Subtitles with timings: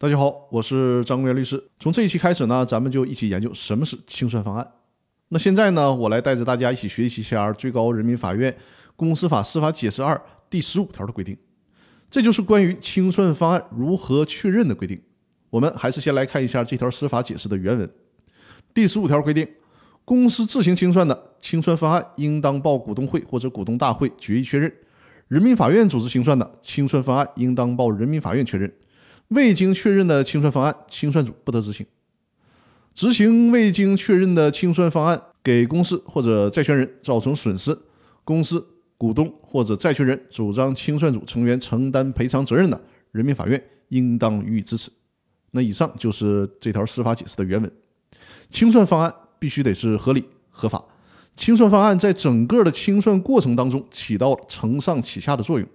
[0.00, 1.60] 大家好，我是张国元律师。
[1.80, 4.64] 从这一期开始呢，咱们就一起研究什么是清算方案。
[5.30, 8.56] 那现在呢，我来带着大家一起学习一下最高人民法院
[8.94, 11.36] 公司法司法解释二第十五条的规定，
[12.08, 15.02] 这就是关于清算方案如何确认的规定。
[15.50, 17.90] 我们还是先来看一下这条司法解释的原文。
[18.72, 19.48] 第十五条规定，
[20.04, 24.70] 公司自行清算的清算方案，应当报股东会或者股东大会决议确认；
[25.26, 28.72] 人民法院组织清算的清算方案，应当报人民法院确认。
[29.28, 31.86] 未经确认的清算方案，清算组不得执行。
[32.94, 37.78] 执行未经确认的清算方案，给公司或者债权人造成损失，
[38.24, 42.80] 公司股东或者债权人主张清算组成员承担赔偿责任的，
[43.12, 44.90] 人民法院应当予以支持。
[45.50, 47.70] 那以上就是这条司法解释的原文。
[48.50, 50.82] 清算方案必须得是合理合法，
[51.36, 55.68] 清算方案在整个的清算过程当中起到了承上启下的作用。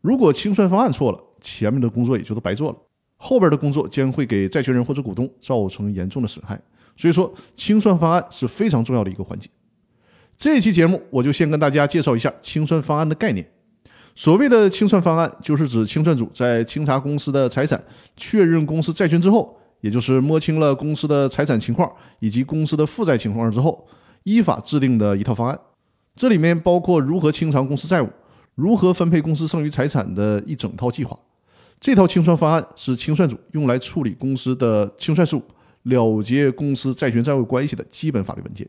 [0.00, 2.78] 如果清算方案错了，前面的工作也就都白做了。
[3.24, 6.60] 后边的工作将会给债权人或者股东造成严重的损害，
[6.96, 9.48] 所以说清算方案是非常重要的一个环节。
[10.36, 13.48] 这期节目我就先跟大家介绍一下清算方案的概念。
[14.16, 17.80] 所谓的清算方案，就是指清算组在清查公司的财产、
[18.16, 23.86] 确认公司债权之后，也就是摸清了公司的财产情况以及公司的负债情况之后，
[24.24, 25.56] 依法制定的一套方案。
[26.16, 28.10] 这里面包括如何清偿公司债务、
[28.56, 31.16] 如何分配公司剩余财产的一整套计划。
[31.82, 35.42] 这套清算方案是清算组用来处理公司的清算事务、
[35.82, 38.64] 了结公司债权债务关系的基本法律文件。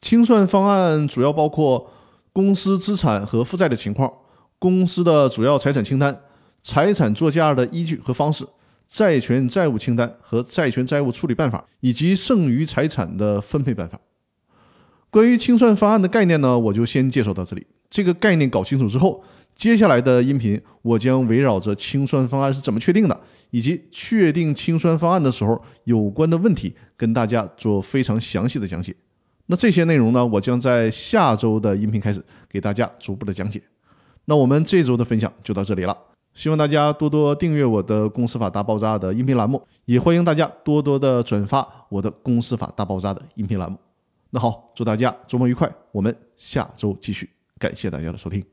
[0.00, 1.88] 清算方案主要包括
[2.32, 4.12] 公司资产和负债的情况、
[4.58, 6.22] 公司的主要财产清单、
[6.60, 8.44] 财产作价的依据和方式、
[8.88, 14.00] 债权债务清单和债权债务处理办法，以及剩余财产的分配办法。
[15.14, 17.64] 关于清算方案的概念呢，我就先介绍到这里。
[17.88, 19.22] 这个概念搞清楚之后。
[19.54, 23.20] 接下来的音频，我将围绕着清算方案是怎么确定的，
[23.50, 28.92] 以及确定清算方案的时候有关的问题，跟大家做非常详细的讲解。
[29.46, 32.20] 那这些内容呢，我将在下周的音频开始
[32.50, 33.62] 给大家逐步的讲解。
[34.24, 35.96] 那我们这周的分享就到这里了，
[36.34, 43.78] 希望大家多多订阅我的《公司法大爆炸》的音频栏目，也欢迎大家多多的转发我的《公司法大爆炸》的音频栏目。
[44.34, 48.44] 那好，祝大家周末愉快，我们下周继续，感谢大家的收听。